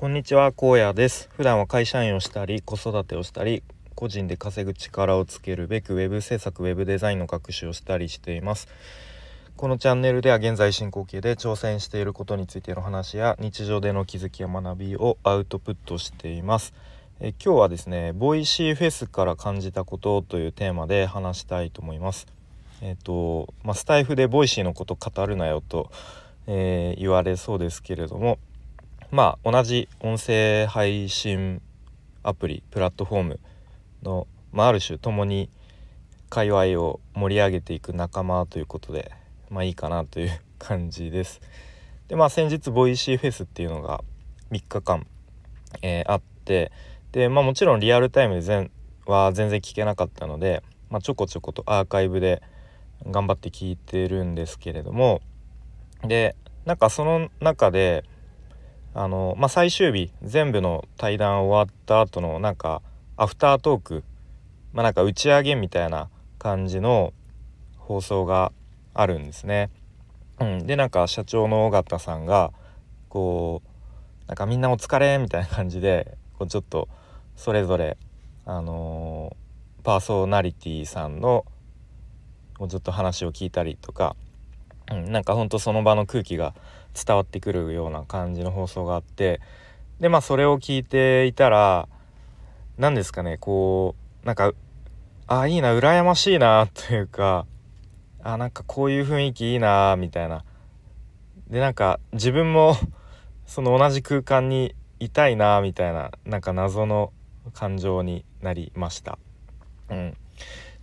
[0.00, 1.28] こんにちは荒野です。
[1.36, 3.64] 普段は会社員をしたり子育てをしたり
[3.96, 8.68] 個人で稼ぐ力をつけるべく web 制作 web デザインの学習をしたりしています。
[9.56, 16.74] このチャンネルでは現在進行形で挑戦していることについての話や日常での気づきや学びをアウトプットしています。
[17.18, 22.28] え今日はですねボイシーフェスから感じたことというテーマで話したいと思います。
[22.82, 25.90] えっ、とまあ、スタイフでボイシーのこと語るなよと、
[26.46, 28.38] えー、言われそうですけれども
[29.10, 31.62] まあ同じ音声配信
[32.22, 33.40] アプリプラットフォーム
[34.02, 35.48] の、まあ、ある種共に
[36.28, 39.10] 界隈を盛り上げていく仲間ということで
[39.48, 41.40] まあいいかなという感じです。
[42.08, 44.02] でまあ先日ボイシーフェスっていうのが
[44.50, 45.06] 3日間、
[45.80, 46.70] えー、あって
[47.12, 48.70] でまあもちろんリアルタイムで全
[49.06, 52.42] は全然聞けなかったので、まあ、ちょこちょことアーカイブで
[53.06, 55.22] 頑張って聞いてるんですけれども
[56.02, 58.04] でなんかその中で
[58.94, 62.82] あの、まあ、最終日全部の対談終わった後のなんか
[63.16, 64.04] アフタートーク、
[64.72, 67.12] まあ、なんか打ち上げみたいな感じの
[67.76, 68.52] 放送が
[68.94, 69.70] あるんですね。
[70.40, 72.52] うん、でなんか社長の尾形さんが
[73.08, 76.88] こうなんかみんなお疲れみたいな感じでこうちょっと
[77.34, 77.96] それぞれ
[78.44, 81.44] あのー、パーソナリティさんの
[82.58, 84.16] もうちょっと話を聞いたりとか、
[84.90, 86.54] うん、なんかほんとその場の空気が
[86.94, 89.40] 伝わってくるような感じの放送があって
[90.00, 91.88] でまあそれを聞いていたら
[92.76, 94.52] 何ですかねこうなんか
[95.26, 97.46] あいいな羨ましいなというか
[98.22, 100.44] あなんかこういう雰囲気いいなみたいな
[101.48, 102.76] でなんか自分も
[103.46, 107.12] その同じ空間にいたいなみたいななんか謎の
[107.54, 109.18] 感情になりました。
[109.88, 110.16] うん、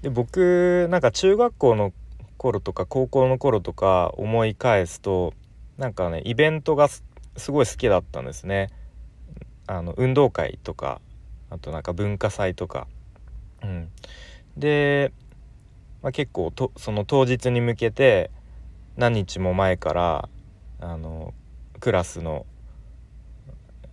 [0.00, 1.92] で僕なんか中学校の
[2.38, 5.34] 頃とか高校の頃とか思い返すと
[5.78, 7.02] なんかねイベントがす
[7.50, 8.70] ごい好きだったんですね。
[9.66, 11.00] あの運動会とか
[11.50, 12.86] あとなんか文化祭とか。
[13.62, 13.88] うん、
[14.56, 15.12] で、
[16.02, 18.30] まあ、結構とその当日に向けて
[18.96, 20.28] 何日も前から
[20.80, 21.32] あの
[21.80, 22.44] クラスの、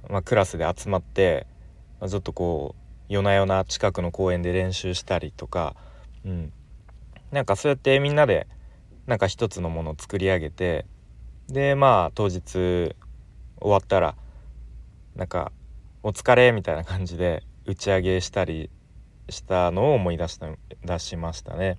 [0.09, 1.47] まあ、クラスで集まって、
[1.99, 5.75] まあ、ちょっとこう夜な夜な近くの公園で練習したりとか、
[6.25, 6.53] うん、
[7.31, 8.47] なんかそうやってみんなで
[9.07, 10.85] なんか一つのものを作り上げて
[11.51, 12.95] でまあ当日終
[13.61, 14.15] わったら
[15.15, 15.51] なんか
[16.01, 18.69] 「お疲れ」みたいな感じで打ち上げしたり
[19.29, 20.47] したのを思い出した
[20.85, 21.77] 出しましたね。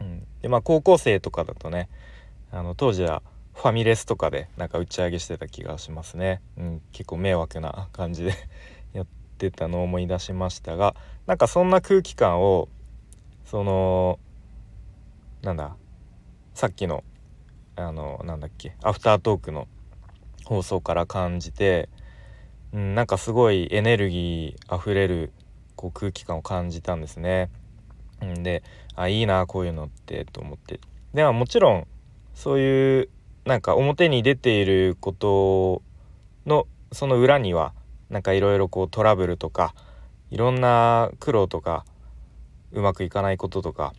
[0.00, 1.88] うん、でまあ高校生とかだとね
[2.50, 3.22] あの当時は
[3.54, 6.42] ファミレスとかでなんか打ち上げしてた気がしますね。
[6.58, 8.32] うん、結構迷惑な感じで
[8.92, 9.06] やっ
[9.38, 10.94] てたのを思い出しましたが
[11.26, 12.68] なんかそんな空気感を
[13.46, 14.18] その
[15.40, 15.76] なんだ
[16.52, 17.04] さっきの
[17.76, 19.66] あのなんだっけアフタートークの
[20.44, 21.88] 放送から感じて、
[22.72, 25.32] うん、なんかすごいエネルギーあふれる
[25.76, 27.50] こう空気感を感じたんですね。
[28.24, 28.62] ん、で
[28.94, 30.80] あいいなこういうのってと思って
[31.14, 31.86] ではもちろん
[32.34, 33.08] そういう
[33.44, 35.82] なんか表に出ていること
[36.46, 37.72] のその裏には
[38.10, 39.74] なんかいろいろこうトラブルとか
[40.30, 41.84] いろんな苦労とか
[42.72, 43.94] うまくいかないこととか、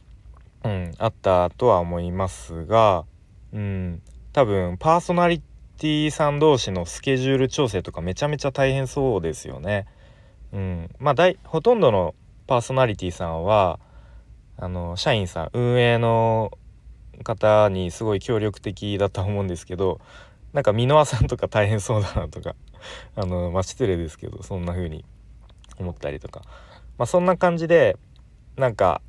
[0.63, 3.05] うん、あったとは思いますが
[3.53, 4.01] うん。
[4.33, 5.41] 多分パーソナリ
[5.77, 9.85] ティさん同士のスケジュール調整とかめちゃめちゃ大変そうですよね。
[10.51, 12.15] うん、まあ大ほとんどの
[12.47, 13.79] パーソナリティさんは
[14.57, 16.51] あの社員さん運営の
[17.23, 19.99] 方にすごい協力的だと思うんですけど
[20.51, 22.55] なんか箕輪さんとか大変そうだなとか
[23.15, 25.05] あのまあ失礼ですけどそんな風に
[25.77, 26.41] 思ったりとか。
[26.97, 27.97] まあそんな感じで
[28.55, 29.01] なんか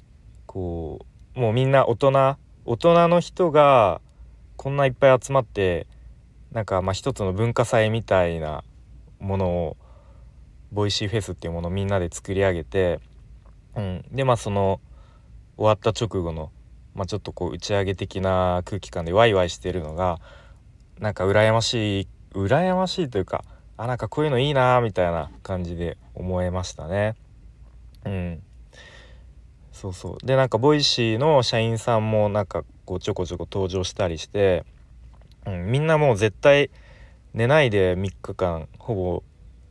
[0.47, 1.05] こ
[1.37, 4.01] うもうみんな大人大人の人が
[4.57, 5.87] こんないっぱい集まって
[6.53, 8.65] なんかまあ一つの文化祭みたいな
[9.19, 9.77] ものを
[10.73, 13.01] Voicyフェスっていうものをみんなで作り上げて、
[13.77, 14.81] うん、でまあその
[15.57, 16.51] 終わった直後の、
[16.95, 20.19] まあ、ちょっとこう打ち上げ的な空気感でワイワイしてるのが
[20.99, 23.45] なんか羨ましい羨ましいというか
[23.77, 27.17] あなんかこういうのいいなみたいな感じで思えましたね。
[28.05, 28.43] うん。
[29.73, 30.27] そうそう。
[30.27, 34.65] でなんか Voicyの社員さんもなんかこうちょこちょこ登場したりして、
[35.47, 36.71] うん、みんなもう絶対
[37.33, 39.23] 寝ないで3日間ほぼ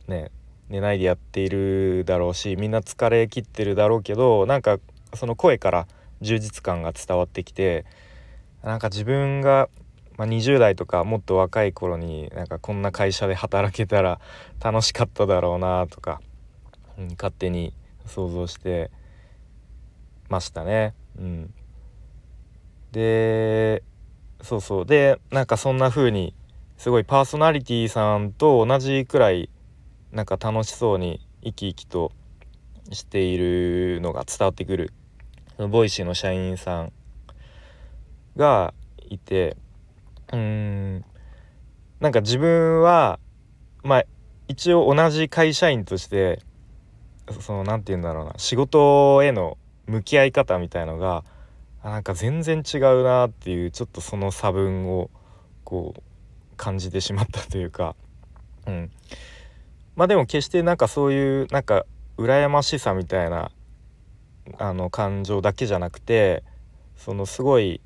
[0.06, 0.30] ね
[0.68, 4.78] 寝ないでやっているだろうしみんな疲れきってるだろうけどなんか
[5.14, 5.86] その声から
[6.20, 7.84] 充実感が伝わってきて
[8.62, 9.68] なんか自分が、
[10.16, 14.20] まあ、20代とかもっと若い頃になんかこんな会社で働けたら
[14.62, 16.20] 楽しかっただろうなとか、
[16.98, 17.74] うん、勝手に
[18.06, 18.90] 想像して
[20.28, 20.94] ましたね。
[21.18, 21.54] うん、
[22.94, 23.82] で
[24.40, 24.86] そうそう。
[24.86, 26.32] でなんかそんな風に
[26.76, 29.50] すごいパーソナリティさんと同じくらい
[30.12, 32.12] なんか楽しそうに生き生きと
[32.92, 34.92] しているのが伝わってくる
[35.58, 36.92] Voicyの社員さん
[38.36, 38.72] が
[39.08, 39.56] いて
[40.32, 41.04] うーん
[41.98, 43.18] なんか自分は
[43.82, 44.04] まあ
[44.46, 46.40] 一応同じ会社員として
[47.40, 51.24] その何て言うんだろうな仕事への向き合い方みたいのが
[51.84, 55.10] あなんか全然違うなっていうちょっとその差分を
[55.64, 56.02] こう
[56.56, 57.94] 感じてしまったというか。
[58.66, 58.90] うん。
[59.94, 61.84] まあでも決してなんかそういうなんか
[62.16, 63.50] 羨ましさみたいな
[64.58, 66.42] あの感情だけじゃなくて
[66.96, 67.82] そのすごい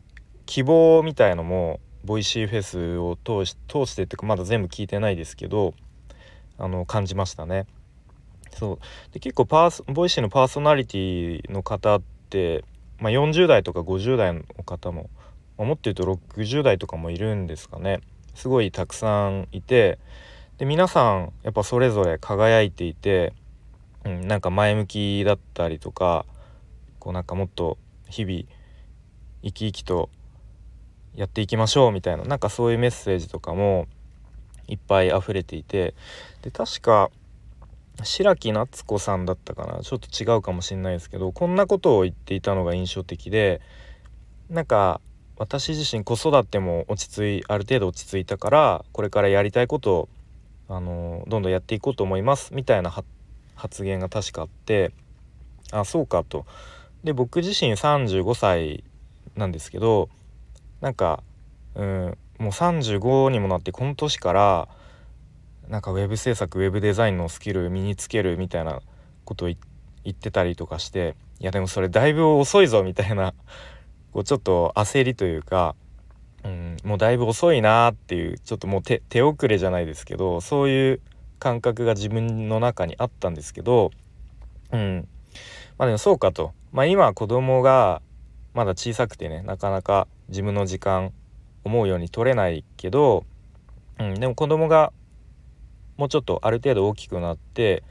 [0.46, 5.74] 希望みたいのも Voicyフェスを通し通してっていうかまだ全部聞いてないですけど
[6.56, 7.66] あの感じましたね。
[8.52, 9.12] そう。
[9.12, 12.64] で結構パース Voicyのパーソナリティの方って、
[12.98, 15.08] まあ、40代とか50代の方も、
[15.56, 18.00] まあ、もっと言うと60代とかもいるんですかね。
[18.34, 19.98] すごいたくさんいて
[20.58, 23.32] で皆さんやっぱそれぞれ輝いていて、
[24.04, 26.24] うん、なんか前向きだったりとか
[27.00, 27.78] こうなんかもっと
[28.08, 28.42] 日々
[29.42, 30.08] 生き生きと
[31.16, 33.88] やっていきましょうみたいななんかそういうメッセージとかも
[34.68, 35.94] いっぱい溢れていて
[36.42, 37.10] で確か
[38.04, 43.60] 白木夏子さんだったかなちょっと違うかもしれないですけどこんなことを言っていたのが印象的で
[44.48, 45.00] なんか
[45.36, 50.08] 私自身子育ても落ち着いある程度落ち着いたからこれからやりたいことを
[50.68, 52.92] あのどんどんやっていこうと思いますみたいな
[53.54, 54.92] 発言が確かあって
[55.70, 56.46] あそうかと。
[57.04, 58.84] で僕自身35歳
[59.36, 60.08] なんですけど
[60.80, 61.22] なんか
[61.74, 64.68] うんもう35にもなってこの年から
[65.68, 68.80] なんかウェブ制作ウェブデザインのスキル身につけるみたいな
[69.24, 69.56] ことを言
[70.10, 73.34] ってたりとかしていやでもそれだいぶ遅いぞみたいな
[74.12, 75.76] こうちょっと焦りというか、
[76.42, 81.00] うん、もうだいぶ遅いなっていうちょっともう手遅れじゃないですけどそういう
[81.38, 83.90] 感覚が自分の中にあったんですけど、
[84.72, 85.06] うん、
[85.76, 88.00] まあでもそうかと、まあ、今子供が
[88.54, 91.12] まだ小さくてねなかなか自分の時間
[91.64, 93.24] 思うように取れないけど、
[93.98, 94.92] うん、でも子供が
[95.98, 97.82] もうちょっとある程度大きくなって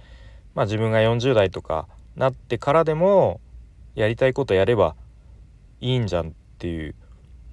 [0.56, 3.40] まあ自分が40代とかなってからでも
[3.94, 4.96] やりたいことやれば
[5.82, 6.96] いいんじゃんっていう。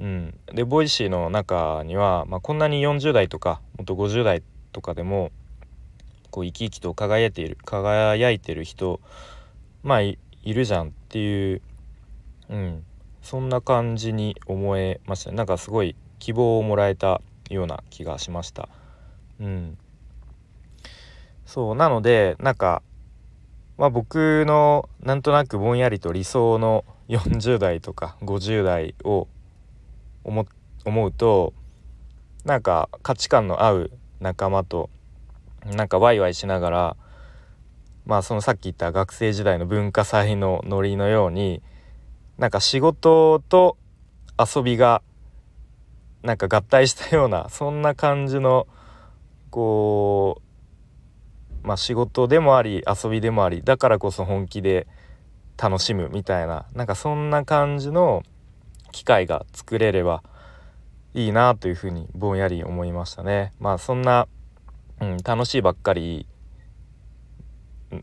[0.00, 4.42] うん、で Voicyの中には、まあ、こんなに40代とかもっと50代
[4.72, 5.30] とかでも
[6.32, 9.00] こう生き生きと輝いている輝いてる人
[9.84, 11.62] まあいるじゃんっていう、
[12.50, 12.84] うん、
[13.22, 18.68] そんな感じに思えましたなんかすごい希望をもらえたような気がしました。
[19.40, 19.78] うん、
[21.46, 22.82] そうなのでなんか
[23.76, 29.28] まあ僕のなんとなくぼんやりと理想の40代とか50代を
[30.22, 30.46] 思
[30.84, 31.52] 思うと
[32.44, 34.90] なんか価値観の合う仲間と
[35.64, 36.96] なんかワイワイしながら
[38.06, 41.62] まあそのさっき言った学生時代の文化祭のノリのように
[42.38, 43.76] なんか仕事と
[44.38, 45.02] 遊びが
[46.22, 48.66] なんか合体したようなそんな感じの
[49.50, 50.43] こう
[51.64, 54.86] まあ、仕事でもあり遊びでもありだからこそ本気で
[55.56, 58.22] 楽しむみたいななんかそんな感じの
[58.92, 60.22] 機会が作れれば
[61.14, 63.52] いいなというふうにぼんやり思いましたね。
[63.58, 64.28] まあそんな、
[65.00, 66.26] うん、楽しいばっかり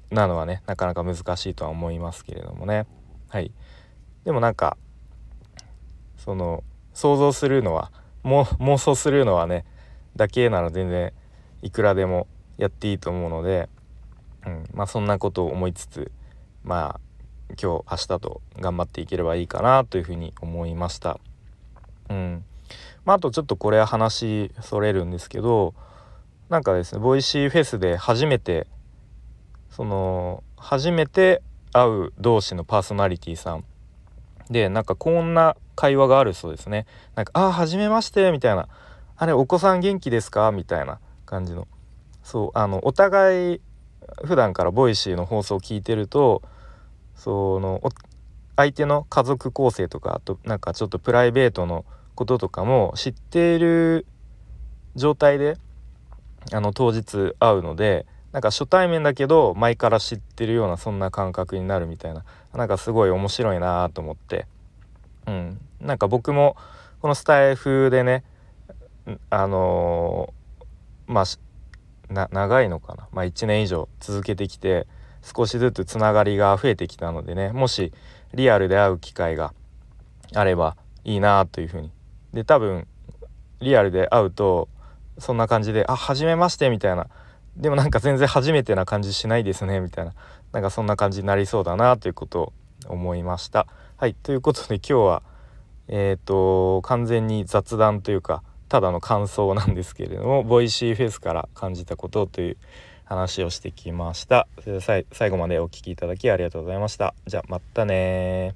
[0.10, 2.88] なのはねなかなか難しいとは思いますけれどもね。
[3.30, 3.52] はい、
[4.24, 4.78] でもなんか
[6.18, 7.92] その想像するのは
[8.24, 9.66] も妄想するのはね
[10.16, 11.14] だけなら全然
[11.62, 12.28] いくらでも
[12.62, 13.70] やっていいと思うので、
[14.46, 16.12] うん、まあそんなことを思いつつ
[16.64, 17.00] まあ
[17.62, 21.20] 今日明日と頑張っていければいいかなというふうに思いました。
[22.10, 22.44] うん
[23.04, 25.74] まあ、あとちょっとこれは話それるんですけど
[26.50, 28.68] なんかですね Voicyフェスで初めて
[29.72, 31.42] その初めて
[31.74, 33.66] 会う同士のパーソナリティさん
[34.52, 36.86] でなんかこんな会話があるそうですね。
[37.16, 38.68] なんか「ああ初めまして」みたいな
[39.18, 41.68] 「あれお子さん元気ですか?」みたいな感じの
[42.24, 43.62] そうあのお互い
[44.24, 46.42] 普段から Voicyの放送を聞いてると
[47.16, 47.82] その
[48.56, 51.86] 相手の家族構成とかあとなんかちょっとプライベートの
[52.16, 54.06] こととかも知っている
[54.96, 55.58] 状態で
[56.52, 62.24] あの当日会うのでなんか初対面だけど前から知ってるようなそんな感覚になるみたいな。
[62.54, 64.48] なんかすごい面白いなと思って。
[65.28, 65.60] うん。
[65.82, 66.56] なんか僕も
[67.02, 68.24] このスタイフでね
[69.30, 71.26] あのー、まあ
[72.12, 74.88] 長いのかな、まあ、1年以上続けてきて
[75.22, 77.52] 少しずつつながりが増えてきたのでね。
[77.52, 77.94] もし
[78.34, 79.54] リアルで会う機会が
[80.34, 81.92] あればいいなというふうに。
[82.34, 82.88] で多分
[83.60, 84.68] リアルで会うと
[85.18, 87.08] そんな感じで「あ初めまして」みたいな。
[87.58, 90.14] でもなんか全然初めてな感じしないですねみたいな。
[90.54, 92.54] なんかそんな感じになりそうだなということを
[92.88, 93.68] 思いました。
[93.98, 94.16] はい。
[94.16, 95.24] ということで今日は
[95.88, 98.42] えっ、ー、と完全に雑談というか
[98.72, 102.58] ただの感想なんですけれども Voicyフェスから感じたことという
[103.04, 105.04] 話をしてきましたそれでは。
[105.12, 107.14] 最後までお聴きいただきありがとうございました。
[107.28, 108.56] じゃあまたね